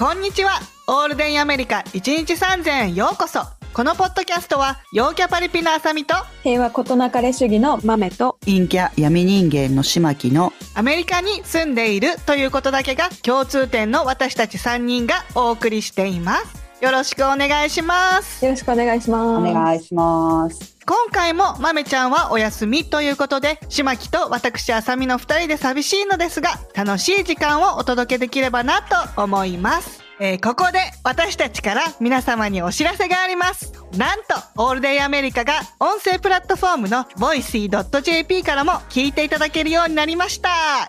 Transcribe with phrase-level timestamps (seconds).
[0.00, 0.52] こんにちは。
[0.86, 3.40] オールデンアメリカ1日3000円ようこそ。
[3.74, 16.69] このポッドキャストは、陽キャパリピのあさみと、平和ことなかれ主義の豆と陰キャ闇人間のしまきのアメリカに住んでいるということだけが共通点の私たち3人がお送りしています。
[16.80, 18.44] よろしくお願いします。
[18.44, 19.50] よろしくお願いします。
[19.50, 20.76] お願いします。
[20.86, 28.82] 今回も豆ちゃんはお休みということで、しまきと私あさみの2人で寂しいのですが、楽しい時間をお届けできればな
[29.14, 30.00] と思います。
[30.22, 33.72] えーここで私たちから皆様にお知らせがあります。
[33.96, 40.48] なんと、オールデイアメリカが音声プラットフォームの voicy.jp からも聞いていただけるようになりました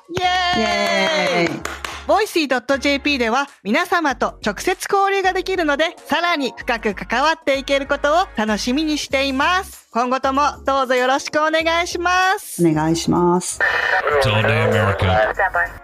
[0.10, 9.88] イエーイイエーイ voicy.jp では皆様と直接交流ができるので、さらに深く関わっていけることを楽しみにしています。
[9.92, 12.66] 今後ともどうぞよろしくお願いします。
[12.66, 13.60] お願いします。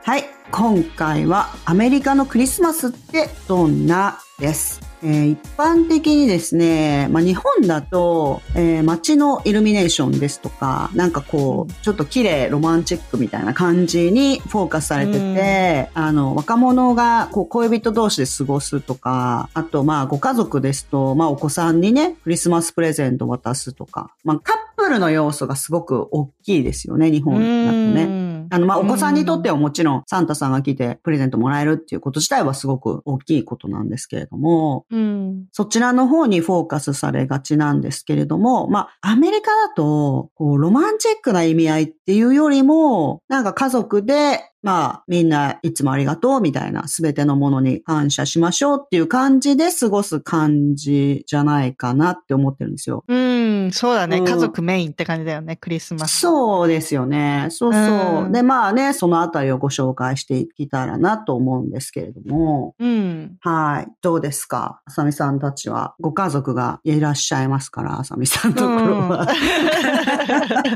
[0.04, 0.26] はい。
[0.50, 4.87] 今回はアメリカのクリスマスってどんなです。
[5.04, 28.27] えー一般的にですね、まあ、日本だと、えー街のイルミネーションですとか、なんかこう、ちょっと綺麗、ロマンチックみたいな感じにフォーカスされてて、あの、若者がこう恋人同士で過ごすとか、あとまあご家族ですと、まあお子さんにね、クリスマスプレゼント渡すとか、まあカップルの要素がすごく大きいですよね、日本だとね。
[28.48, 35.46] ねあの、まあ、お子さんにとってはもちろん、サンタさんが来てプレゼントもらえるっていうこと自体はすごく大きいことなんですけれども、うん。
[35.52, 53.04] そちらの方にフォーカスされがちなんですけれども、まあ、アメリカだと、こう、ロマンチックな意味合いっていうよりも、なんか家族で、まあ、みんないつもありがとうみたいな、すべてのものに感謝しましょうっていう感じで過ごす感じじゃないかなって思ってるんですよ。
[53.08, 54.18] うん、そうだね。
[54.18, 56.20] うん家族メインって感じだよね、クリスマス。
[56.20, 57.48] そうですよね。
[57.50, 58.24] そうそう。
[58.26, 62.76] うんで、まあね、そのあたりをご紹介していきたらなと思うんですけれども。
[62.80, 63.38] うん。
[63.40, 63.92] はい。
[64.02, 64.82] どうですか？
[64.86, 65.96] あさみさんたちは。
[66.00, 69.28] ご家族がいらっしゃいますから、あさみさんのところは。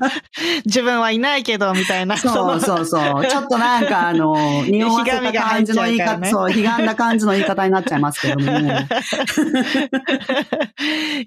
[0.65, 2.17] 自分はいないけど、みたいな。
[2.17, 3.25] そうそうそう。
[3.27, 4.35] ちょっとなんかあの、
[4.67, 6.29] 匂わせた感じの言い方、ね。
[6.29, 8.51] そう、ひがんだ感じの言い方になっちゃいますけども。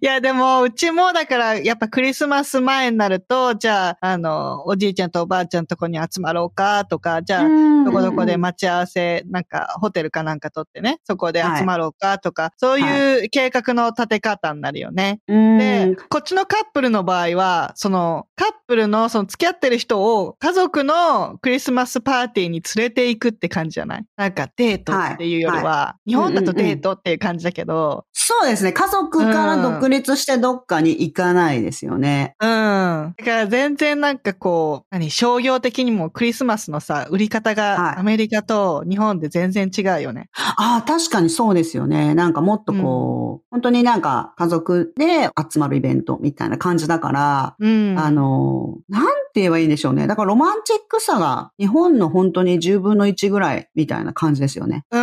[0.00, 7.44] いや、でも、うちもだから、やっぱクリスマス前になると、じゃあ、あの、おじいちゃんとおばあちゃんとこに集まろうか、とか、じゃあ、
[7.84, 15.20] どこどこで待ち合わせ、なんか、ホテルかなんか取ってね、そこで集まろうかとか、そういう計画の立て方になるよね。
[15.28, 15.58] うん。
[15.58, 24.04] で、こっちのカップルの場合は、その、カップルのその付き合ってる人を家族のクリスマスパーティーに連れて行くって感じじゃない？
[24.16, 28.72] なんかデートっていうよりは、はい日本だとデートっていう感じだけど、そうですね。
[28.72, 32.36] 家族から独立してどっかに行かないですよね。
[32.40, 33.14] うん。
[33.18, 40.28] だから全然なんかこう、何、商業的にもクリスマスのさ、売り方はいがアメリカと日本で全然違うよね。
[40.34, 42.14] ああ、確かにそうですよね。
[42.14, 47.98] なんかもっとこう、本当になんか家族で集まるイベントみたいな感じだから、うん。
[47.98, 50.06] あの、なんって言えばいいんでしょうね。
[50.06, 54.84] だからロマンチックさが日本の本当に10分の1ぐらいみたいな感じですよね。
[54.92, 54.96] う。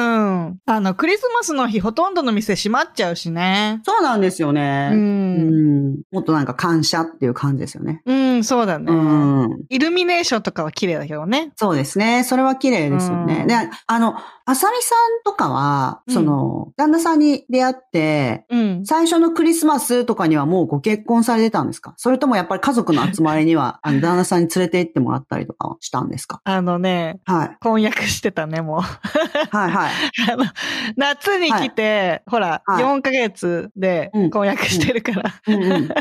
[0.73, 3.81] あの、クリスマスの日ほとんどの店閉まっちゃうしね。
[3.83, 4.89] そうなんですよね。
[4.93, 4.95] う。
[4.95, 8.01] うんんもっとなんか感謝っていう感じですよね。
[8.05, 8.85] うん、そうだね。
[8.89, 9.63] うん。
[9.69, 11.51] イルミネーションとかは綺麗だけどね。
[11.57, 12.23] そうですね。
[12.23, 13.39] それは綺麗ですよね。
[13.41, 13.55] うんで、
[13.87, 14.15] あの、
[14.45, 18.85] あさみさんとかは、うんその、旦那さんに出会って、うん。
[18.85, 21.93] 最初のクリスマスとかにはもうご結婚されてたんですか？
[21.97, 26.39] それともやっぱり家族の集まりには、 あの、旦那さんに連れて行ってもらったりとかはしたんですか？
[26.45, 27.57] あのね、はい。
[27.59, 28.81] 婚約してたね、もう。
[28.81, 29.91] はいはい。
[30.31, 30.45] あの、
[30.97, 35.33] 夏に来て、ほら、はい4ヶ月でうん婚約してるから。
[35.47, 35.71] うんうん。
[35.71, 35.91] うんうん。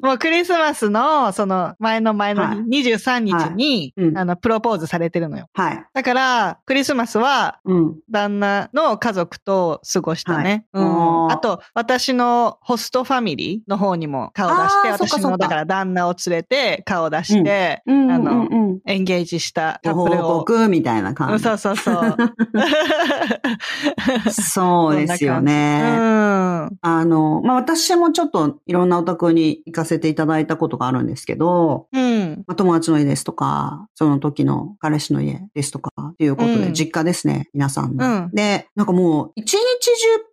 [0.02, 5.46] もうクリスマスの、その前の前のはい日、23日に、はいうんあの、プロポーズされてるのよ。
[5.54, 5.84] はい。
[5.92, 7.94] だから、クリスマスは、うん。
[8.10, 10.66] 旦那の家族と過ごしたね。
[10.72, 10.88] はいう
[11.28, 11.32] ん。
[11.32, 18.10] あと、私のホストファミリーの方にも顔出して、私の、だから旦那を連れて顔出して、うん。
[18.10, 18.78] あのうんうんうん。
[18.86, 20.28] エンゲージしたカごップルを。
[20.28, 21.42] 報告みたいなうん感じ。
[21.42, 22.16] そうそうそう。
[24.30, 25.80] そうですよね。
[25.82, 26.78] うん。
[26.80, 32.07] あの、まあ、私もちょっといろんなお宅に行かせていただいたことがあるんですけど、うん。
[32.18, 32.44] うん。
[32.46, 38.06] まあ、友達の家ですとか、その時の彼氏の家ですとか、っていうことで、うん実家ですね、皆さんの。
[38.06, 39.60] うんで、なんかもう、一日中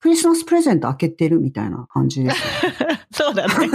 [0.01, 2.37] クリスマスプレゼント開けてるみたいな感じです。
[3.11, 3.53] そうだね。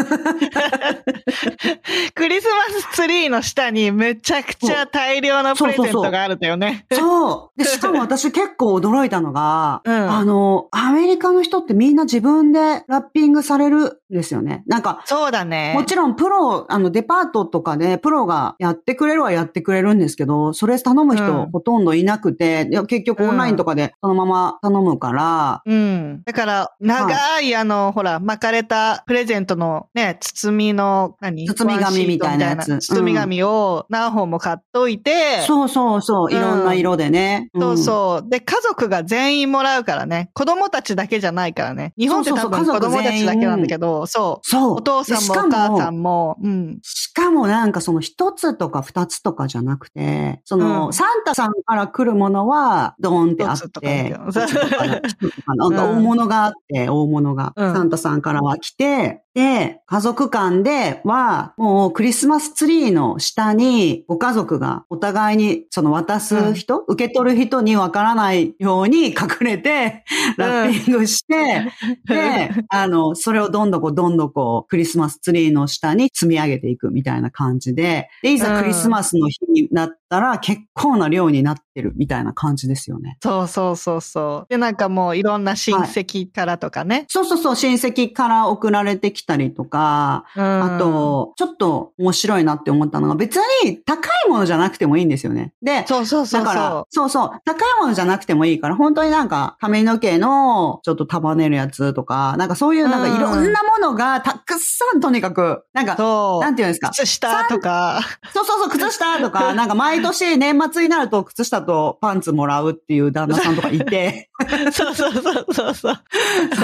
[2.15, 6.87] クリスマスツリーの下にめちゃくちゃ大量のプレゼントがあるんだよね。
[6.93, 7.59] そう。
[7.59, 14.63] で、 しかも私結構驚いたのが、うんあの、アメリカの人ってみんな自分でラッピングされるんですよね。
[14.67, 15.73] なんか、そうだね。
[15.75, 26.23] もちろんプロ、あの、デパートとかでプロがやってくれるはやってくれるんですけど、それ頼む人うんほとんどいなくて、いや結局オンラインとかでそのまま頼むから、うん。
[26.25, 31.47] だから、長い、あの、ほら、巻かれたプレゼントのね、包みの、何？
[31.47, 37.51] 包み紙みたいなやつ包み紙を何本も買っといて、そうそうそう、いろんな色でね。
[37.55, 38.29] そううんそう。
[38.29, 40.31] で、家族が全員もらうからね。
[40.35, 41.93] 子供たちだけじゃないからね。
[41.99, 44.49] 日本って多分子供たちだけなんだけど、そう。
[44.49, 44.75] そう。
[44.77, 46.79] お父さんもお母さんも、うん。
[46.83, 50.93] しかもなんかその一つとか二つとかじゃなくて、その、うん。
[50.93, 54.11] サンタさんから来るものはドーンってあって、
[55.47, 57.73] なんか大物があって、大物が、うん。
[57.73, 70.05] サンタさんからは来て、で、家族間では、もうクリスマスツリーの下に、ご家族がお互いに、その渡す人、受け取る人にわからないように隠れて、
[70.37, 71.71] ラッピングして、
[72.07, 83.17] で、あの、それをどんどんこう、どんどんこう、クリスマスツリーの下に積み上げていくみたいな感じで、で、いざクリスマスの日になったら、結構な量になってるみたいな感じですよね。
[83.23, 84.51] そうそうそうそう。
[84.51, 87.07] で、なんかもういろんな親戚からとかね。
[87.09, 95.55] そうそうそう、親戚から送られてきたりとか、うんあ、と、ちょっと面白いなって思ったのが、別に高いものじゃなくてもいいんですよね。
[95.63, 105.89] で、そうそうそうだからそ、そうそう、高いものじゃなくてもいいから、本当になんか髪の毛のちょっと束ねるやつとか、なんかそういうなんかいろんなものがたくさんとにかく、なんう。
[105.89, 105.97] か。
[106.41, 106.91] なんていうんですか。
[106.91, 108.01] 靴下とか。
[108.33, 114.31] そうそうそう、靴下とか、なんか毎年年末になると靴下とパンツもらうっていう旦那さんとかいて、
[114.73, 115.95] そうそうそうそうそう。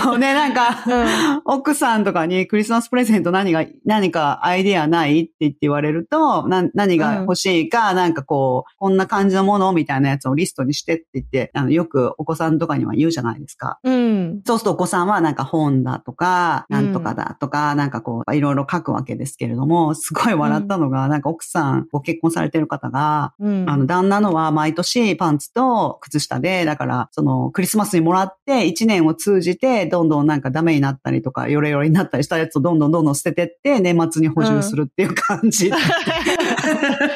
[0.03, 13.79] そうね、なんか、うん奥さんとかにクリスマスプレゼント何が、何かアイディアないって言って言われると、な何が欲しいか、なんかこう、こんな感じのものみたいなやつをリストにしてって言って、あの、よくお子さんとかには言うじゃないですか。
[13.85, 14.41] うん。
[14.45, 23.69] そうするとお子さんはなんか本だとか、なんとかだとか、なんかこう、いろいろ書くわけですけれども、すごい笑ったのが、なんか奥さん、ご結婚されてる方が、うん。
[23.69, 35.71] あの、旦那のは毎年パンツと靴下で、だから、その、クリスマスにもらって、一年を通じて、どんどんなんかダメになったりとか、ヨレヨレになったりしたやつをどんどんどんどん捨ててって、年末に補充するっていう感じ。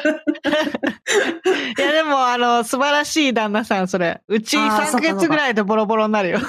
[1.77, 4.21] いや、でも、あの、素晴らしい旦那さん、それ。
[4.27, 6.39] うちあー3ヶ月ぐらいでボロボロになるよ。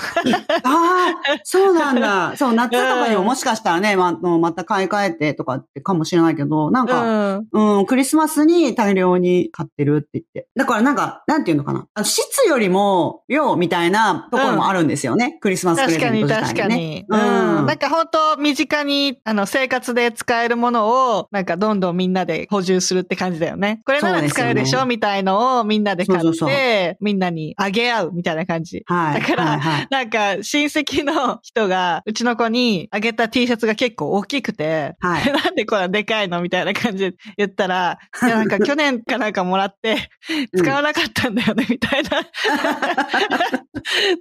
[0.65, 2.37] ああ、そうなんだ。
[2.37, 7.47] そう、夏とかにももしかしたらね、ままた買い替えてとかってかもしれないけど、なんうか、ん。
[7.53, 10.49] うん、クリスマスに大量に買ってるって言って。
[10.57, 11.87] だからなんか、なんていうのかな。
[11.95, 15.39] あの質よりも量みたいなところもあるんですよね。
[15.41, 16.77] クリスマスプレ確かにゼント自体確かに。
[16.77, 17.07] ね。
[17.09, 17.67] うん。
[17.67, 23.83] なんか本当身近に、あの、生活で使えるものを、なんかどんどんみんなで補充するって感じだよね。
[23.85, 28.83] これなら使えるでしそうですよねょみたいのをみんなで買って、みんなにあげ合うみたいな感じ。
[28.87, 29.21] はい。
[29.21, 40.11] だからはいはいなんか、親戚の人が、うちの子にあげた T シャツが結構大きくて、はい なんでこれでかいのみたいな感じで言ったら、 いやなんか去年かなんかもらって、
[40.57, 42.11] 使わなかったんだよね、みたいな。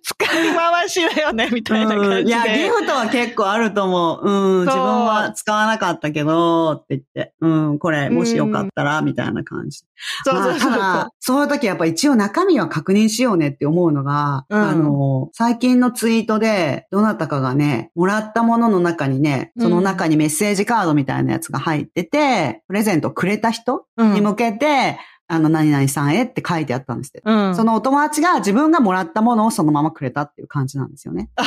[0.03, 2.15] 使い回しだよね、みたいな感じで。
[2.21, 4.29] うんいや、ギフトは結構あると思う。
[4.29, 9.10] うん、自分は使わなかったけど、って言って、うん、これ、もしよかったら、みたいな
[9.43, 9.83] 感じ。
[10.23, 27.21] そうそうそうまあただ、そういう時やっぱ一応中身は確認しようねって思うのが、うんあの、最近のツイートで、どなたかがね、もらったものの中にね、その中にメッセージカードみたいなやつが入ってて、プレゼントくれた人うんに向けて、あの、何々さんへって書いてあったんですって。
[27.23, 27.55] うん。
[27.55, 31.29] そのお友達が自分がもらったものをそのままくれたっていう感じなんですよね。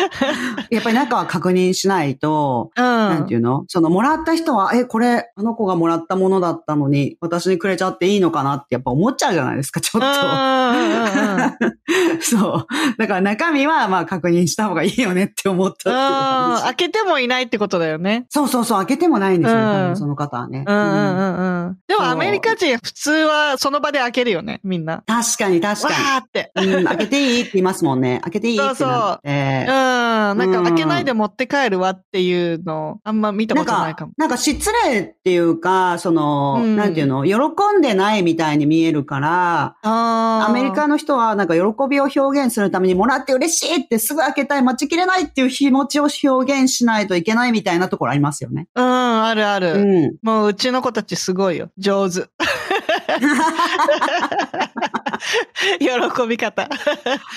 [0.70, 2.84] やっぱり中は確認しないと、うん。
[2.84, 3.64] なんていうの？
[3.68, 12.20] そのもらった人は、え、これ、あの子がもらったものだったのに、私にくれちゃっていいのかなってやっぱ思っちゃうじゃないですか、ちょっうんうんうん。
[12.20, 12.66] そう。
[12.98, 18.26] だから中身はまあ確認した方がいいよねって思ったっていううん話開けてもいないってことだよね。
[18.28, 20.64] そうそうそう、開けてもないんですよ、うん多分その方はね。
[20.66, 21.78] うんうんうんうんうん。
[21.86, 25.02] でもそうアメリカ人普通はその場で開けるよね、みんな。
[25.06, 26.52] 確かに確わかーって。
[26.56, 26.74] に。
[26.74, 28.20] うん、開けていいって言いますもんね。
[28.22, 29.66] 開けていいってなって。
[29.68, 29.74] うん。
[30.34, 37.36] なんかうん開けないで持って帰るわっていうの、あんま見たことないかも。、かなんか失礼っていうか、その、うんなんていうの、喜
[37.78, 48.68] んでないみたいに見えるから、アメリカの人はなんか喜びを表現するためにもらって嬉しいってすぐ開けたい、待ちきれないっていう気持ちを表現しないといけないみたいなところありますよね。
[48.74, 49.72] うん、あるある。
[49.74, 50.16] うん。
[50.22, 51.70] もううちの子たちすごいよ。
[51.78, 52.28] 上手。
[55.78, 55.88] 喜
[56.28, 56.68] び方。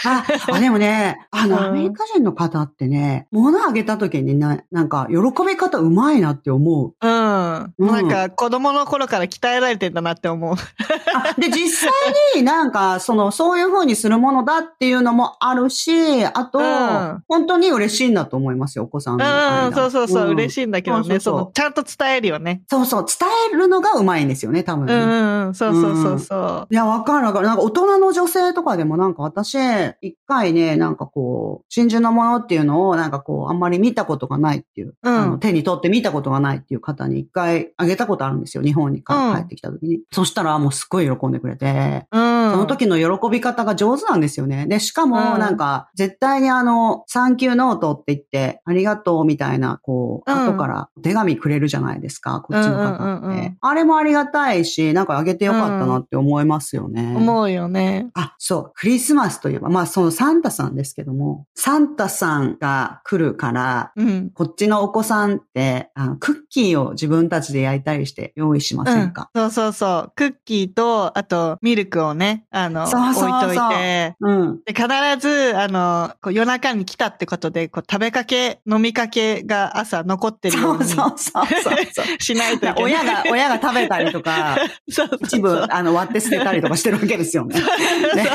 [0.05, 5.15] あ、あでもね、あの、うんアメリカ人の方ってね、物あげた時にな、なんか、喜
[5.45, 6.93] び方うまいなって思う。
[6.99, 7.73] うん。
[7.77, 10.55] うんなんか子供の頃から鍛えられてんだなって思う。
[10.55, 11.91] あで、実際
[12.35, 19.67] になんか、その、そういう風にするものだっていうのもあるし、あと、うん本当に嬉しいんだと思いますよ、お子さんの間。
[19.67, 20.51] うん、そうそうそう、嬉い。
[20.51, 21.03] しいんだけどね。
[21.03, 22.61] そうそうそうその、ちゃんと伝えるよね。
[22.69, 24.93] そうそう、伝えるのがうまいんですよね、多分ね。
[24.93, 26.67] うんうんうん、そうそうそうそう。
[26.69, 27.47] いや、わかるわかる。
[27.47, 29.55] なんか大人の女性とかでもなんか私、
[30.01, 38.63] 一回ね、なんかこう、真珠のものっていうのをなんかこう、あんまり見たことがないっていう、うんあの手に取って見たことがないっていう方に一回あげたことあるんですよ。
[38.63, 40.01] 日本に帰ってきた時に。
[40.11, 42.51] そしたらもうすっごい喜んでくれて、うん。
[42.51, 44.65] その時の喜び方が上手なんですよね。
[44.67, 53.03] で、しかもうんなんか、絶対にあの、サンキューノートって言って、ありがとうみたいな、こう、うん後から手紙くれるじゃないですか、こっちの方って。
[53.03, 57.13] うんうんうんうんあれもありがたいし、なんかあげてよかったなって思いますよね。
[57.15, 58.09] 思うよね。
[58.13, 58.71] あ、そう。
[58.75, 64.29] クリスマスといえば、まあそのサンタさんですけども、サンタさんが来るから、うん。
[64.31, 70.13] こっちのお子さんって、あの、クッキーを自分たちで焼いたりして用意しませんか、うん、そうそうそう。
[70.15, 74.59] クッキーと、あと、ミルクをね、あの、そうそうそう置いといて、うん。
[74.65, 74.87] で、必
[75.19, 82.05] ず、あの、こう夜中に来たってことで、こう食べかけ、飲みかけが朝残ってるようにそうそうそうそうそう。
[82.21, 82.83] しないといけない。
[82.83, 84.57] 親が、親が食べたりとか、
[84.89, 87.55] そうそうそう一部、あの、割って捨てたりとかしてるわけですよね。
[88.15, 88.29] ね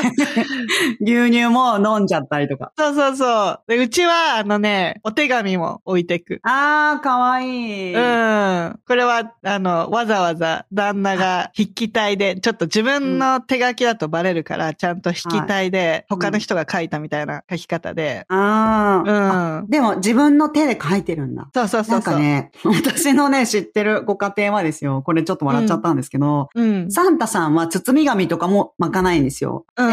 [1.01, 2.71] 牛乳も飲んじゃったりとか。
[2.77, 3.61] そうそうそう。
[3.67, 6.39] で、うちは、あのね、お手紙も置いてく。
[6.43, 7.95] あー、かわいい。
[7.95, 8.79] うん。
[8.87, 18.25] これは、あの、わざわざ旦那が筆記体で、ちょっと自分の手書きだとバレるから、ちゃんと筆記体で、い他の人が書いたみたいな書き方で。
[18.29, 19.61] あうー。
[19.63, 19.69] ん。
[19.69, 21.49] でも、自分の手で書いてるんだ。
[21.53, 22.13] そうそうそなうんそう。
[22.13, 26.88] かね、 私のね、知ってるご家庭はですよ、これちょっと笑っちゃったんですけど、うん。
[26.89, 29.65] サンタさんは包み紙とかも巻かないんですよ。
[29.77, 29.83] で。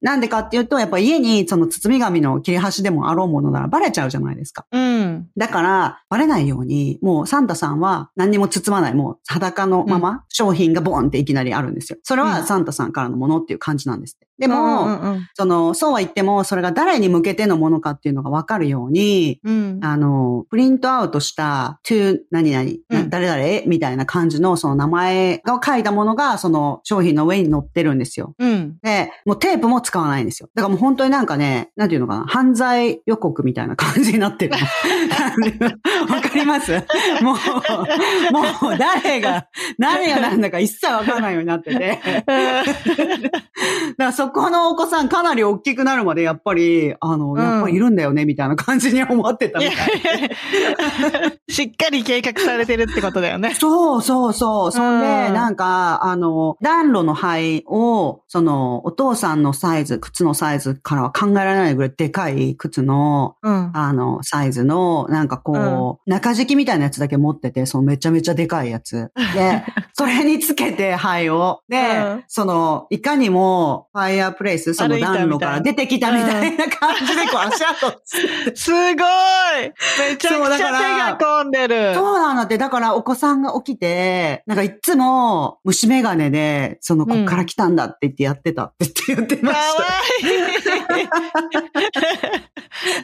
[0.00, 4.66] なんでかっていうと、やっぱ家にその包み紙の切れ端でもあろうものならバレちゃうじゃないですか。
[4.72, 5.28] うん。
[5.36, 11.98] だから、バレないように、もうサンタさんは何にも包まない、もう裸のまま商品がボンっていきなりあるんですよ。
[12.02, 14.26] それはサンタさんからのものっていう感じなんですって。
[14.38, 19.80] でも、うんうんその、そうは言っても、それが誰に向けてのものかっていうのがわかるように、うん。
[19.82, 28.34] あの、プリントアウトした、to 何々、なうん誰々みたいな感じのその名前が書いたものがその商品の上に載ってるんですよ。
[28.38, 28.76] うん。
[28.82, 30.48] で、もうテープも使わないんですよ。
[30.54, 34.54] だからもう本当になんかね、なんていうのかな、犯罪予告みたいな感じになってる。
[34.54, 34.60] わ
[36.22, 36.72] か ります
[37.22, 39.48] もう、もう誰が、
[39.78, 42.00] 何が何だか一切わからないようになってて。
[42.04, 42.32] だか
[43.96, 49.76] らそこのお子さんかなり大きくなるまでやっぱり、あの、んやっぱりいるんだよね、みたいな感じに思ってたみたい。
[51.48, 53.54] しっかり計画されてるってことだよね。
[53.54, 54.72] そうそうそう。
[54.72, 63.70] そんで、うんなんか、あの、暖炉の灰を、その、お父さんのサイズ、靴のサイズからは考えられないぐらいでかい靴の、うん。
[63.74, 69.10] あの、サイズの、なんかこう、中敷きみたいなやつだけ持ってて、そのめちゃめちゃでかいやつ。
[69.34, 71.62] で、それにつけて灰を。
[71.68, 78.00] で、うんその、いかにも、ファイアープレイス、その暖炉から出てきたみたいな感じで、こう、足跡
[78.54, 81.94] すごいめちゃくちゃそうだから手が込んでる。
[81.94, 89.76] そうなんだって、だからお子さんが起きて、なんかいつも虫眼鏡で、その、こっから来たんだって言ってやってたって言ってました。
[89.76, 89.88] かわ
[90.22, 90.63] いい。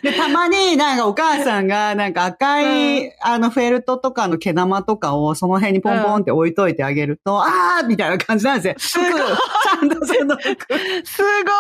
[0.02, 8.74] で、たまになんかお母さんがなんか赤い、あのフェルトとかの毛玉とかをその辺にポンポンって置いといてあげると、あーみたいな感じなんですよ。
[8.78, 9.10] すごい。
[11.04, 11.50] すご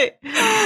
[0.00, 0.12] い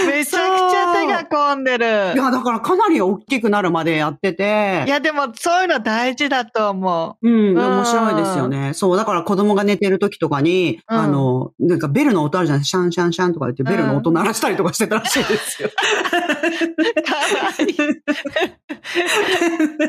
[0.06, 1.86] めちゃくちゃ手が込んでる。
[1.86, 8.72] いや、だからかなり大きくなるまでやっててい、や、でも、そういうの大事だと思うん、面白いですよね。
[8.74, 15.68] そう、だから子供が寝てる時とかに、うんあの、なんかベルの音あるじゃないシャンシャンシャンとか言ってベルの音鳴らしたりとかしてたらしいですよ。
[15.68, 17.02] う。
[17.02, 17.22] かわ
[17.58, 17.76] いい。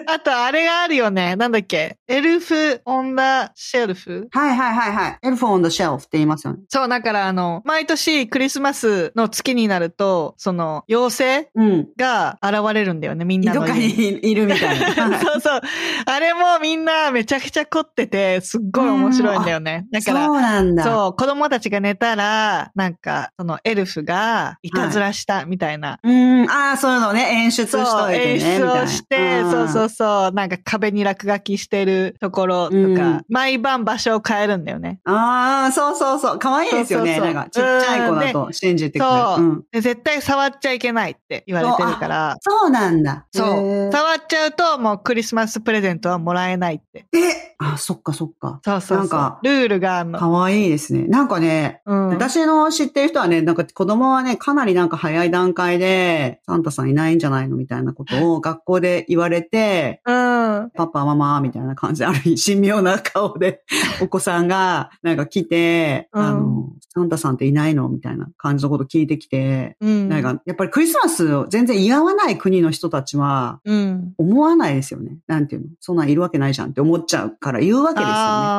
[0.08, 1.36] あと、あれがあるよね。
[1.36, 1.98] なんだっけ？
[2.08, 4.28] エルフ・オン・ダ・シェルフ？
[4.32, 5.18] はいはいはいはい。
[5.22, 6.60] エルフォン the shelf って言いますよね。
[6.70, 11.50] そう、だからあの、毎年クリスマスの月になると、その、妖精？
[11.56, 11.65] うん。
[11.98, 13.88] が現れるんだよね、みんなどっかに。
[13.88, 14.86] にいるみたいな。
[14.86, 15.62] は いそうそう。
[16.06, 19.86] あれもみんなめちゃくちゃ凝ってて、すっごい面白いんだよね。
[19.92, 20.84] だから、そうなんだ。
[20.84, 26.00] そう、子供たちが寝たら、なんか、そのエルフがいたずらしたみたいな。
[26.04, 28.34] うーん、ああ、そういうのね、演出しといてね。
[28.34, 35.00] 演出をして、そうそうそう、なんか壁に落書きしてるところとか、うん毎晩場所を変えるんだよね。
[35.06, 36.40] ああ、そうそうそう。
[36.40, 37.16] 可愛いですよね。
[37.16, 39.16] そうそうそうなんか、ちっちゃい子だと信じてくれる。
[39.16, 42.38] そう、うんで絶対触っちゃいけないって言われてるから。
[42.42, 43.26] そうなんだ。
[43.32, 43.92] そう。
[43.92, 47.06] 触っちゃうと、もうクリスマスプレゼントはもらえないって。
[47.14, 48.60] えあ、そっかそっか。
[48.64, 48.98] そうそうそう。
[49.00, 50.20] なんかルールがあるの。
[50.20, 51.08] 可愛いですね。
[51.08, 52.08] なんかね、うん。
[52.10, 60.72] 私の知ってる人はね、なんか子供はね、かなりなんか早い段階で、サンタさんいないんじゃないのみたいなことを 学校で言われて、うん。
[60.76, 63.64] パパ、ママ、みたいな感じで、ある日、神妙な顔で、
[64.02, 70.10] お子さんが、なんか来て、うんあの、サンタさんっていないのみたいな感じのこと聞いてきて、うん。
[70.10, 74.14] なんか、やっぱりクリスマスを全然祝わない国の人たちは、うん。
[74.18, 75.18] 思わないですよね。
[75.28, 75.68] なんていうの？
[75.80, 78.14] そんなんいるわけないじゃんって思っちゃうから言うわけですよね。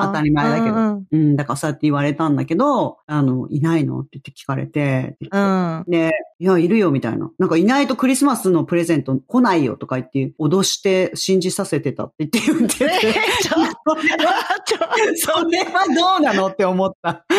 [0.07, 0.75] 当たり前だけど。
[0.75, 4.01] うんうん、だからそうやって言われたんだけど、あの、いないの？
[4.01, 5.85] って言って聞かれて、うん。
[5.89, 7.31] で、いや、いるよ、みたいな。
[7.39, 12.85] なんかいないとクリスマスのプレゼント来ないよとか言って、脅して信じさせてたって言って言ってて。
[13.09, 14.35] えちょそれは、
[14.67, 14.79] ちょ
[15.17, 17.25] それはどうなのって思った。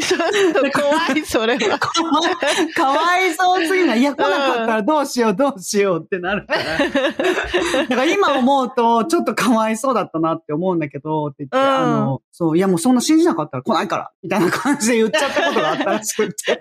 [0.00, 1.78] ちょっと怖い、それは。
[1.78, 4.00] かわいそうすぎない。
[4.00, 6.62] いや、来なかったらどうしよう、どうしようってなるから。
[7.88, 16.58] だから今思うと、ちょっとかわいそうだったなって思うんだけど、って言って、うんあの、そう、いやもうそんな信じなかったら来ないから、みたいな感じで言っちゃったことがあったらしくって。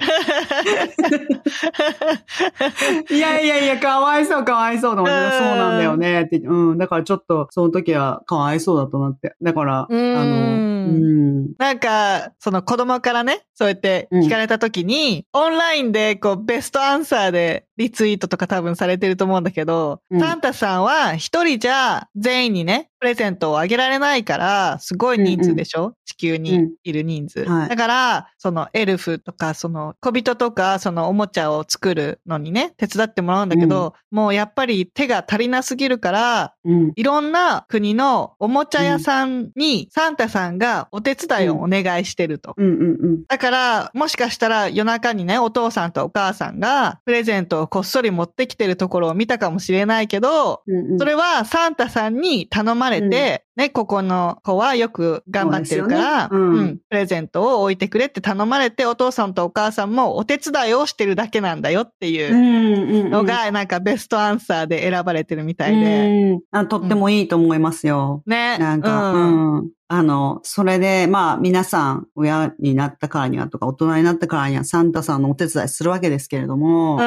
[3.13, 9.35] いやいやいや、かわいそう、かわいそうと思って、うんそうなんだよね、って言って、うん、だからちょっと、その時はかわいそうだったなって。
[9.41, 27.45] だから、あうんの、うん、なんか、その子供からね、そうやって聞かれた時に、オンラインでこうベストアンサーでリツイートとか多分されてると思うんだけど、うんサンタさんは一人じゃ全員にね、プレゼントをあげられないから、すごい人数でしょ、地球にいる人数。
[27.45, 36.91] はいだから、そのエルフとか、その小人とか、そのおもちゃを作るのにね、手伝ってもらうんだけど、もうやっぱり手が足りなすぎるから、うん。
[36.95, 42.53] いろんな国のおもちゃ屋さんにサンタさんがお手伝いをお願いしてると。
[42.57, 43.23] うんうんうん。
[43.27, 50.99] だから、もしかしたら夜中にね、お父さんとお母さんがプレゼントをこっそり持ってきてるところを見たかもしれないけど、うんうん。
[50.99, 66.31] それはサンタさんに頼まれて、ね、ここの子はよく頑張ってるから、ねうんうんプレゼントを置いてくれって頼まれて、お父さんとお母さんもお手伝いをしてるだけなんだよっていううんうんのが、なんかベストアンサーで選ばれてるみたいで。
[66.31, 68.23] うんあとってもいいと思いますよ。
[68.25, 68.57] ね。
[68.57, 69.69] なんか、ううんん。
[69.87, 77.03] あの、それで、まあ、皆さん、親になったからにはとか、大人になったからには、サンタさんのお手伝いするわけですけれども、う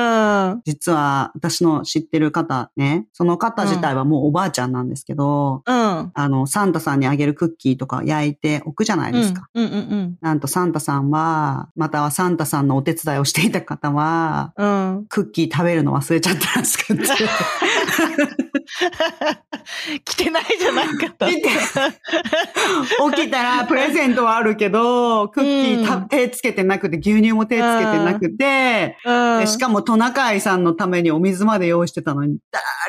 [0.55, 0.61] ん。
[0.65, 6.13] 実は、私の知ってる方ね、その方自体はもうおばあちゃんなんですけど、うん。
[6.15, 9.49] あの、サンタさんにあげるクッキーとか焼いておくじゃないですか。
[9.55, 14.79] うんうんなんとサンタさんは、またはサンタさんのお手伝いをしていた方は、うん。
[14.97, 15.07] うん。
[15.07, 17.05] クッキー食べるの忘れちゃったらしくて。
[20.05, 21.27] 来てないじゃないかと。
[21.27, 32.39] 起きたらプレゼントはあるけど、クッキーた、うん手つけてなくて、牛乳も手つけてなくて、うんでしかもトナカイさんのためにお水まで用意してたのに、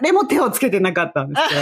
[0.01, 1.61] 誰も手をつけてなかったんですよ。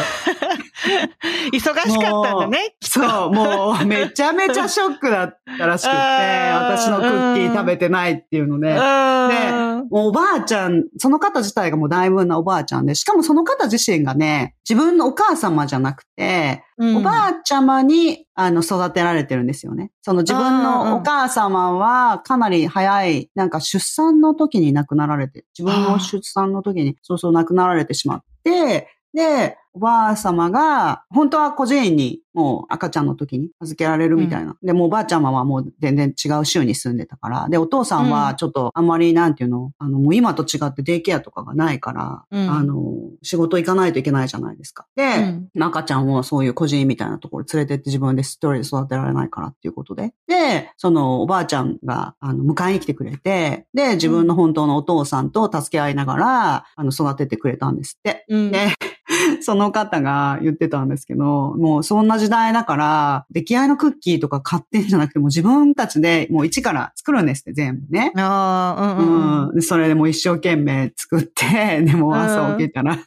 [1.54, 2.76] 忙しかったんだね。
[2.82, 8.72] そう、もうめちゃめちゃショックだったらしくって、 私のクッキー食べてないっていうので。
[8.72, 19.92] うんもうおばあちゃん、その方自体がもう大分なおばあちゃんで、しかもその方自身がね、自分のお母様じゃなくて、おばあちゃまに、あの、育てられてるんですよね。
[20.02, 34.56] その自分のお母様は、かなり早い、なんか出産の時に亡くなられて、自分の出産の時に、そうそう亡くなられてしまって、で、おばあ様が、本当は孤児院にもう赤ちゃんの時に預けられるみたいな。
[34.62, 37.50] で、もうおばあちゃまはもう全然違う州に住んでたから。
[37.50, 44.86] で、お父さんはちょっとあんまりなんていうの、あの、もう今と違ってデイケアとかがないから、うんあの、仕事行かないといけないじゃないですか。
[44.96, 50.14] で、赤ちゃんをそういう孤児院みたいなところに連れてって自分で一人で育てられないからっていうことで。
[50.28, 58.26] で、そのおばあちゃんが、あの、迎えに来てくれて、で、自分の本当のお父さんと助け合いながら、あの、育ててくれたんですって。
[58.30, 58.68] うんで、
[59.42, 68.12] その方が言ってたんですけど、もうそんな時時代だから、出来合いのクッキーとか買ってんじゃなくて、もう自分たちでもう一から作るんですって、全部ね。
[68.18, 69.48] ああ、うんうん。
[69.48, 69.56] うん。
[69.56, 72.98] でそれでもう一生懸命作って、 でも朝起きたら、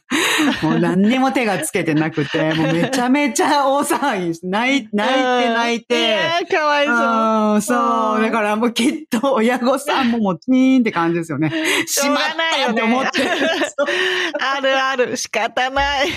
[0.63, 7.53] もう何にも手がつけてなくて、もうめちゃめちゃ大騒ぎして、泣い泣いて泣いいて、やー、かわいそう。
[7.53, 8.19] うん、そうう。
[8.19, 11.51] んだからもうきっと親御さんももうチーンって感じですよね。
[11.85, 12.17] しまっ
[12.65, 13.21] たって思って。
[14.39, 16.09] あるある、仕方ない。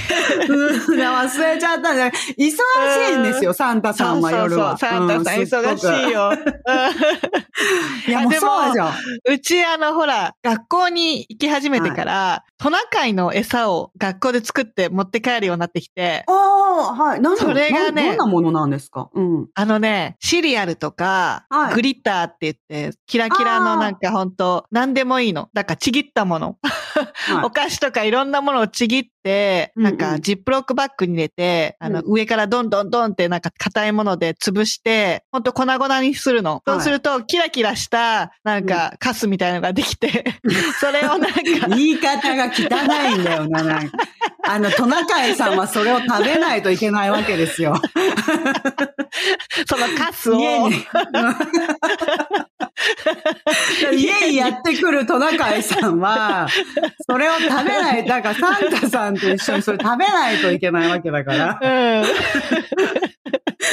[0.49, 2.07] うん忘れちゃったんだ。
[2.07, 2.55] 忙し
[2.97, 4.77] いんですよ、サンタさんは夜は。
[4.79, 6.13] そうそうそうサンタさん忙しい。
[6.13, 6.33] よ。
[8.09, 8.87] いや、もうあでもそうですよ。
[9.29, 16.25] うちあの、ほら、学校に行き始めてから、トナカイの餌を学校で作って持って帰るようになってきて、
[16.81, 17.21] ああ、はい。
[17.21, 19.09] なんそれがねなどんなものなんですか？
[19.15, 19.49] うん。
[19.55, 25.49] あのね、シリアルとか、はいグリッターって言って、キラキラのなんかほんと、なんでもいいの。
[25.53, 26.47] だからちぎったもの。
[26.47, 26.75] はい
[27.45, 36.63] お菓子とかいろんなものをちぎって、うんうんなんかジップロックバッグに入れて、あの、上からどんどんどんってなんか硬いもので潰して、ほんと粉々にするの。
[36.67, 40.25] そうすると、キラキラした、なんか、カスみたいなのができて、
[40.79, 43.97] それをなんか、言い方が汚いんだよな、なんか。
[44.47, 47.75] あの、トナカイさんはそれを食べないといけないわけですよ。
[49.69, 50.75] そのカスを、家に。
[53.95, 56.49] 家にやってくるトナカイさんは、
[57.09, 62.03] それを食べない、だからサンタさんと一緒にそれ食べないといけないわけだから、うん。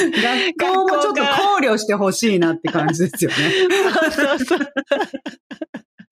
[0.00, 3.36] 学校もちょっと考慮してほしいなって感じですよね。
[3.92, 4.58] そうそうそう。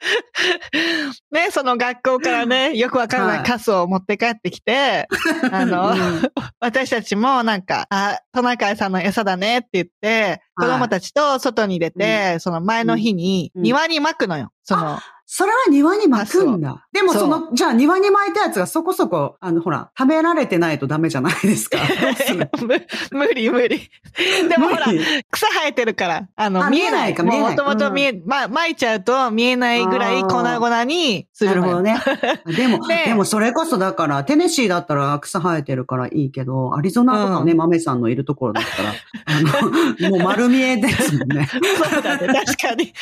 [1.30, 3.40] ね、その学校からね、よくわからなはい。
[3.42, 5.08] いカスを持って帰ってきて、
[5.52, 5.94] あの、
[6.58, 13.62] 私たちもなんか、あ、トナカイさんの餌だねって言って、子供たちと外に出て、その前の日にうん。
[13.62, 14.52] 庭に巻くのよ。
[14.64, 14.98] その、
[15.32, 16.88] それは庭に巻くんだ。
[16.90, 21.78] でもその、じゃあ庭に巻いたやつがそこそこ、あの、ほら、食べられてないとダメじゃないですか。
[23.12, 23.88] 無理無理。
[24.48, 24.86] でもほら
[25.30, 27.14] 草生えてるから、あの、あ見えない。
[27.14, 31.50] か見えないもともと見え、ま、巻いちゃうと見えないぐらい粉々にする。
[31.50, 31.96] なるほどね。
[32.46, 38.94] でも、 ねでもそれこそだから、テネシーだったら草生えてるからいいけど、アリゾナとかね、う豆さんのいるところだったら、
[39.26, 41.46] あの、もう丸見えですもんね。
[41.92, 42.92] そうだね、確かに。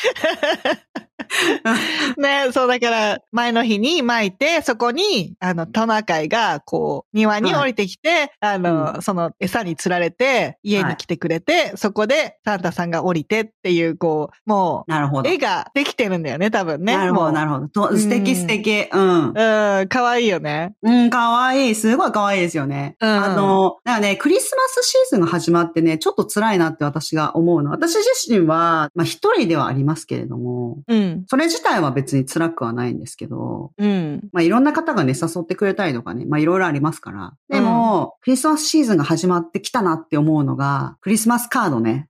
[2.17, 15.29] ね、そうだから、前の日に巻いて、そこに、あの、トナカイが、こう、庭に降りてきて、あの、その餌に釣られて、家に来てくれて、そこでサンタさんが降りてっていう、こう、もう、なるほど。
[15.29, 16.97] 絵ができてるんだよね、多分ね。
[16.97, 17.67] なるほど、なるほど。
[17.67, 18.87] と素敵素敵。
[18.91, 19.27] うん。
[19.29, 20.73] うん、かわいいよね。
[20.81, 21.75] うん、かわいい。
[21.75, 22.95] すごいかわいいですよね。
[22.99, 27.71] うんあの、だからね、クリスマスシーズンが始まってね、ちょっと辛いなって私が思うの。
[27.71, 31.18] 私自身は、まあ一人ではありますけれども、うん。
[31.27, 34.29] それ自体は別に辛くはないんですけど、うん。
[34.31, 37.33] まあいろんな方がね、誘ってくれたりとかね、まあいろいろありますから。
[37.49, 42.09] でも、クリスマスシーズンが始まってきたなって思うのが、クリスマスカードね。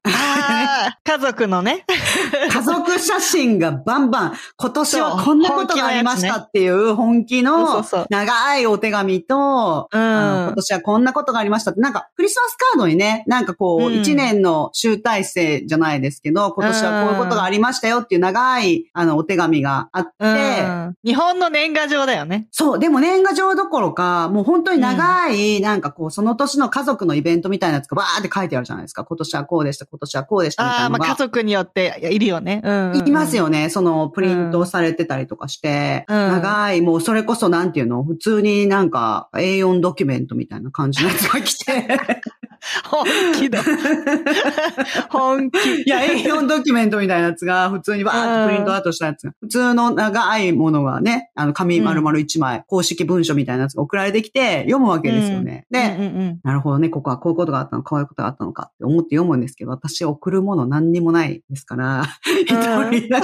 [1.03, 1.85] 家族のね。
[2.51, 20.95] 家族写真がバンバン、今年はこんなことがありましたっていう本気の長いお手紙と、今年はこんなことがありましたって、なんかクリスマスカードにね、なんかこう、うん一年の集大成じゃないですけど、今年はこういうことがありましたよっていう長い、あの、お手紙があって、うん。
[21.03, 22.47] 日本の年賀状だよね。
[22.51, 29.03] そう、でも年賀状どころか、もう本当に長い、なんかこう、その年の家族のイベントみたいなやつがバーって書いてあるじゃないですか。
[29.03, 30.99] 今年はこうでした、今年はこうでしたみたいああ、なのが。
[30.99, 32.61] まあ家族によっているよね。
[32.63, 33.07] うん、うん。
[33.07, 33.35] います。
[33.35, 33.69] よね。
[33.69, 38.03] そのプリントされてたりとかして、うん長い、もうそれこそなんていうの？
[38.03, 41.87] 普通になんか A4 ドキュメントみたいな感じのやつが来て、
[42.85, 43.61] 本気だ。
[45.09, 45.57] 本気。
[45.85, 55.65] いや、A4 ドキュメントみたいなやつが普通にバーってプリントアウトしたやつが、普通の長いものがね、あの紙丸々1枚、公式文書みたいなやつが送られてきて読むわけですよね。
[55.71, 63.19] で、うんうんうんなるほどね、ここはこういうことがあったのか、こういうことがあったのかって思って読むんですけど、私送るもの何にもないですから、一人だ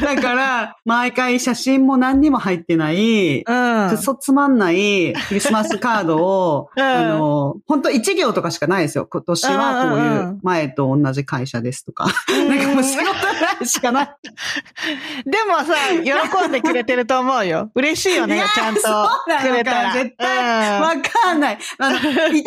[0.00, 3.88] だから、毎回写真も何にも入ってない、うん。
[3.90, 9.06] くそつまんないクリスマスカードを、うんあの、本当一行とかしかないですよ。
[9.06, 12.06] 今年はこういう前と同じ会社ですとか。
[12.28, 13.12] なんかもう仕事な
[13.62, 14.08] いしかない。
[15.24, 17.70] でもさ、喜んでくれてると思うよ。
[17.74, 19.92] 嬉しいよねちゃんとくれたら。
[19.94, 21.58] 絶対わかんない。
[21.78, 22.44] あの、いただい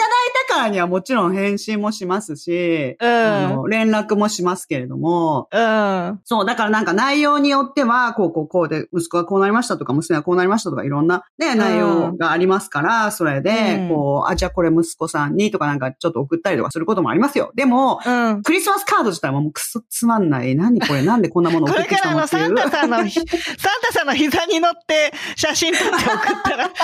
[0.48, 5.62] たからにはもちろん返信もしますし、うんあの連絡もしますけれども、うん。
[5.62, 6.20] うん。
[6.24, 17.52] そう、だからなんか内容によっては、こう、こう、こうで、息子がこうなりましたとか、娘がこうなりましたとか、いろんなね、内容がありますから、それで、うんこう、あ、じゃあこれ息子さんにとかなんか、ちょょっと送ったりとかすることもありますよ。
[17.56, 18.42] でも、うん。
[18.44, 20.56] クリスマスカード自体はもうくそつまんない。
[20.56, 21.04] 何これ？
[21.04, 22.68] なんでこんなものこ送ってき れからあの、たのっていう。
[22.68, 23.28] サンタさんのひ、サン
[23.88, 26.00] タさんの膝に乗って写真撮って送っ
[26.44, 26.70] たら、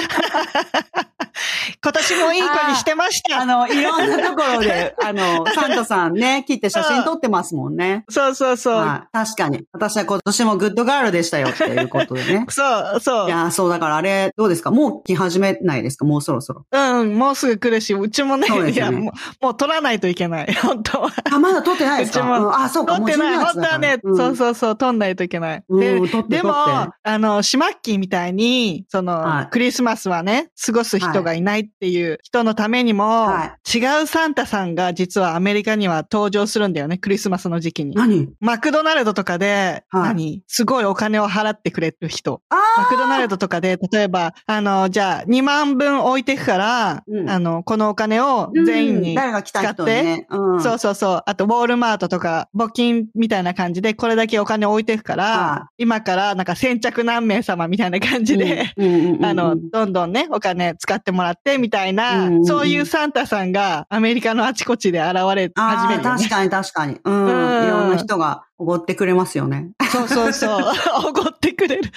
[1.83, 3.41] 今年もいい子にしてました。
[3.41, 8.05] あの、いろんなところで、あの、サンタさんね、切って写真撮ってますもんね。
[8.09, 8.75] そうそうそう。
[8.75, 9.07] はい。
[9.11, 9.63] 確かに。
[9.71, 12.45] 私は今年もグッドガールでしたよっていうことでね。
[12.49, 12.63] そ
[12.95, 13.29] う、そうい。
[13.31, 14.71] やー、そう、だからあれ、どうですか？
[14.71, 16.05] もう来始めないですか？
[16.05, 16.65] もうそろそろ。
[16.71, 20.53] うん、もうすぐ来るし、うちもね、いや、そうですよねもう、もう取らないといけない。
[20.61, 21.09] 本当は。
[21.31, 22.19] あ、まだ撮ってないですか？
[22.19, 22.47] うちも。
[22.47, 22.55] うん。
[22.55, 23.35] あ、そうか、取ってない。
[23.37, 25.63] 12本当はね、そうそうそう、取んないといけない。
[25.69, 29.47] うんででもあの、シマッキーみたいに、その、はい。
[29.49, 37.95] クリスマスはね、過ごす人がいないっていう人のためにも、は違うサンタさんが実はアメリカには登場するんだよね、クリスマスの時期に。
[37.95, 38.29] 何？
[38.39, 40.03] マクドナルドとかで、はい。
[40.09, 40.41] 何？
[40.47, 42.41] すごいお金を払ってくれる人。
[42.49, 47.29] あマクドナルドとかで、例えば、あの、じゃあ、2万分置いてくから、うん。
[47.29, 50.27] あの、このお金を全員うんに誰が来た人にね。
[50.29, 50.61] うん。
[50.61, 51.23] そうそうそう。
[51.25, 58.73] あと、ウォールマートとか、募金みたいな感じで、これだけお金置いていくから、は今から、なんか先着何名様みたいな感じで、
[59.21, 66.29] あの、どんどんね、お金使ってもらって、みたいな、うんうんうんそういうサンタさんがアメリカのあちこちで現れ始ああ、めるよね確。
[66.29, 66.97] かに確かに。
[67.03, 67.25] うん。
[67.25, 69.69] うんいろんな人がおごってくれますよね。
[69.91, 70.73] そうそうそう。
[71.09, 71.91] おごってくれる。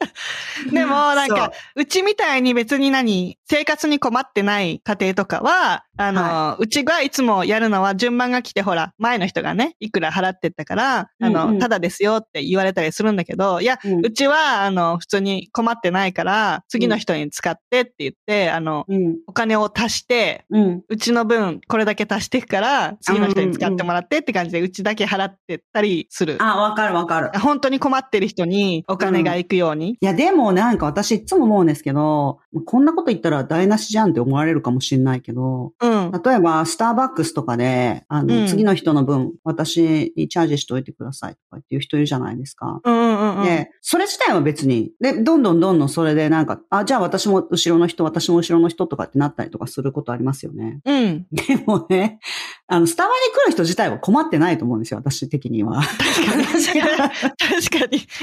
[0.70, 19.16] でも、なんか、うちみたいに別に何、生活に困ってない家庭とかは、あの、はうちがいつもやるのは順番が来て、ほら、前の人がね、いくら払ってったから、あの、うんうんただですよって言われたりするんだけど、いや、うんうちは、あの、普通に困ってないから、次の人に使ってって言って、あの、うん。
[19.26, 20.82] お金を足して、うん。
[20.88, 26.36] うちの分、これだけ足していくから、次の人に使ってもらってって感じで、うちだけ払ってったりする。
[26.40, 27.30] あ、わかるわかる。
[27.38, 29.90] 本当に困ってる人にお金が行くように。
[29.92, 36.12] いや、でもなんか私いつも思うんですけど、こんなこと言ったら台無しじゃんって思われるかもしれないけど、うん。
[36.24, 42.80] 例えば、スターバックスとかで、あの、うん次の人の分、私にチャージしといてくださいとかっていう人いるじゃないですか。
[42.84, 43.44] うんうんうん。
[43.44, 50.80] で、それ自体は別に、で、どんどんどんどんそれでなんか、あ、じゃあ私も後ろの人、私も後ろの人とかってなったりとかすることありますよね。
[50.86, 51.26] うん。
[51.30, 52.18] でもね、
[52.66, 55.82] あの、スタバに来る人自体は困ってないと思うんですよ、私的には。
[55.82, 58.06] 確かに。
[58.08, 58.18] 確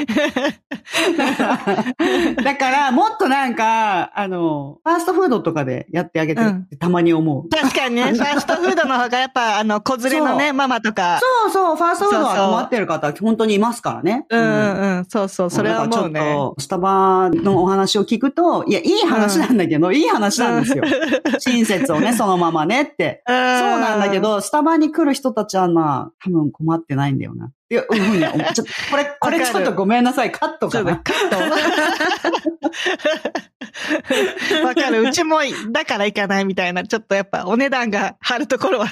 [1.16, 1.34] か
[2.34, 2.34] に。
[2.44, 7.48] だから、もっとなんか、あの、ファーストフードとかでやってあげてってたまに思う。
[7.50, 11.20] 確かにね、 ファーストフードの方がやっぱ、あの、子連れのね、そママとか。
[11.46, 14.26] そうそう、ファーストフードは困ってる方、本当にいますからね。
[14.28, 15.06] うんうんうん。
[15.08, 16.20] そうそう、それはもうね。
[16.20, 20.84] ちょっと、スタバのお話を聞くと、いや、いい話なんだけど、いい話なんですよ。
[21.40, 23.22] 親切をね、 そのままねって。
[23.28, 27.52] そうなんだけ、ど、スタバに来る人たちはまあ、多分困ってないんだよな。
[27.76, 28.54] いうふうに思う。
[28.54, 30.98] ちょっと、これ、 これちょっとごめんなさい、カットかっとカな。
[30.98, 31.38] ット。
[34.66, 35.04] わかる。
[35.04, 35.38] うちも、
[35.72, 38.88] だから行かないみたいな、ちょっとやっぱお値段が張るところは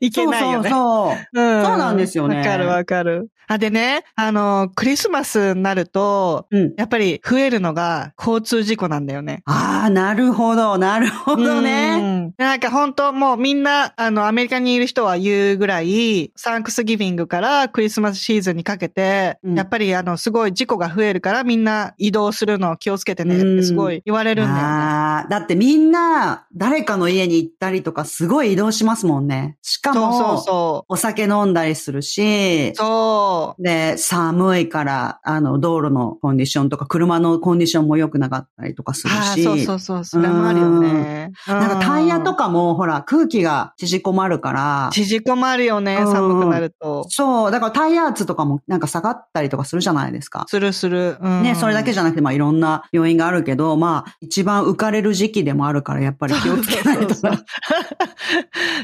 [0.00, 0.68] いけないよね。
[0.70, 1.40] そうそうそう。
[1.40, 3.30] うんそうなんですよねわかるわかる。
[3.48, 6.74] あ、でね、あの、クリスマスになると、うん。
[6.76, 9.42] やっぱり増えるのが交通事故なんだよね。
[9.44, 12.19] ああ、なるほど、なるほどね。
[12.38, 12.44] うん。
[12.44, 24.62] なんか本当もうみんな、あの、アメリカにいる人は言うぐらい、サンクスギビングからクリスマスシーズンにかけて、うんやっぱりあの、すごい事故が増えるからみんな移動するのを気をつけてねってすごい言われるんだよね。
[24.62, 29.58] ああ、だってみんな、誰かの家に行ったりとか、すごい移動しますもんね。
[29.62, 39.10] しかも、そうそうそお酒飲んだりするしう。、そで、寒いから、あの、道路のコンディションとか、車のコンディションも良くなかったりとかすう。
[39.10, 40.04] るし、そうそうそう。
[40.04, 41.32] それもあるよね。
[41.46, 42.40] なんかタイヤとか。
[42.40, 47.04] かも、ほら、空気が縮こまるから、縮こまるよね、うん寒くなると。
[47.10, 50.46] そう、だからタイヤ圧とかもなんか下がったりとかするじゃないですか。
[50.48, 51.18] するする。
[51.20, 57.14] うんね、それだけじゃなくて、まあいろんな要因があるけど、まあ一番浮かれる時期でもあるから、やっぱり気をつけないと。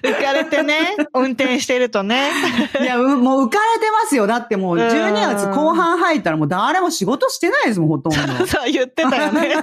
[0.03, 2.31] 浮かれてね、運転してるとね。
[2.81, 4.27] いや、うもう浮かれてますよ。
[4.27, 8.19] だってもううん12月後半入ったらもう誰も仕事してないですもん、ほとんど。
[8.47, 9.57] そう言ってたよね。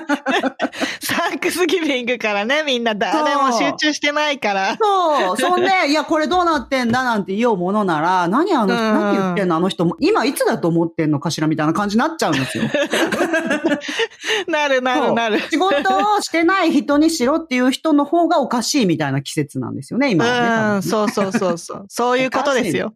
[0.99, 4.77] サンクスギビングからね、みんな誰も集中してないから。
[4.79, 5.37] そう。
[5.37, 12.63] そんで、いや、これどうなってんだなんて言おうものなら、何あの何言ってんのあの人も、今いつだと思ってんのかしらみたいな感じになっちゃうんですよ。
[14.47, 15.39] なるなるなる。
[15.39, 15.75] 仕事
[16.15, 20.75] をしてない人にしろっていう人の方がおかしいみたいな季節なんですよね、今ね。
[20.75, 21.85] うん、そうそうそうそう。
[21.89, 22.93] そういうことですよ。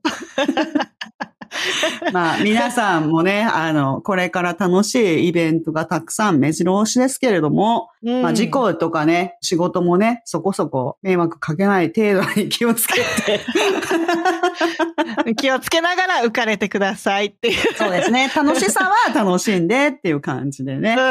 [2.14, 13.42] まあ、皆さんもね、あの、これから楽しいイベントがたくさん目白押しですけれども、うんまあ事故とかね、仕事もね、そこそこ迷惑かけない程度に気をつけて。
[15.36, 17.56] 気をつけながら浮かれてくださいっていう。
[17.76, 18.32] そうですね。
[18.34, 20.96] 楽しさは楽しんでっていう感じでね。
[20.98, 21.02] う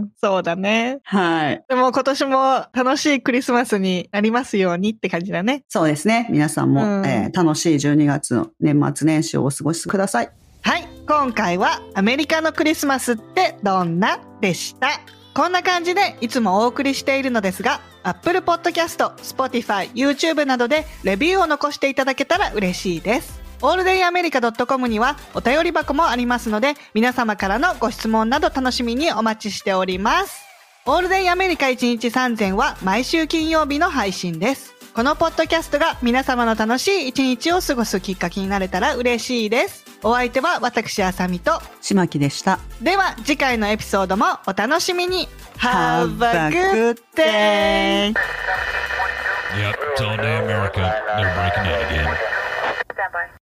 [0.00, 0.10] ん。
[0.20, 0.98] そうだね。
[1.04, 1.64] はい。
[1.68, 5.64] でも今年も楽しいクリスマスになりますようにって感じだね。
[5.68, 6.28] そうですね。
[6.30, 10.30] 皆さんも、うんえー楽しい12月の年末年始をお過ごしください。
[10.62, 10.88] はい。
[11.06, 14.88] 今回はアメリカのクリスマスってどんなでした？
[15.34, 23.40] こんな感じでいつもお送りしているのですが、Apple Podcast、Spotify、YouTube などでレビューを残していただけたら嬉しいです。
[23.62, 30.44] オールデイアメリカ .com にはお便り箱もありますので、皆様からのご質問など楽しみにお待ちしております。
[30.86, 34.75] オールデイアメリカ1日3000は毎週金曜日の配信です。
[34.96, 39.84] このポッドキャストが皆様の楽しい一日を過ごすきっかけになれたら嬉しいです。
[40.02, 42.58] お相手は私あさみと、島木でした。
[42.80, 45.28] では次回のエピソードもお楽しみに
[45.58, 48.14] Have a a good day!
[48.14, 50.80] Yep, it's all day America.
[51.14, 53.36] They're breaking out again.